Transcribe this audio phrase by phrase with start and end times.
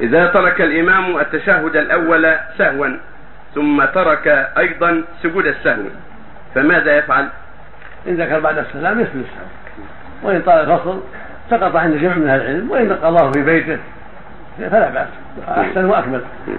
[0.00, 2.88] إذا ترك الإمام التشهد الأول سهوا
[3.54, 4.26] ثم ترك
[4.58, 5.82] أيضا سجود السهو
[6.54, 7.28] فماذا يفعل؟
[8.08, 9.46] إن ذكر بعد السلام يسجد السهو.
[10.22, 11.00] وإن طال الفصل
[11.50, 13.78] سقط عند جمع من أهل العلم وإن قضاه في بيته
[14.58, 15.08] فلا بأس
[15.48, 15.60] نعم.
[15.60, 16.20] أحسن وأكمل.
[16.46, 16.56] نعم.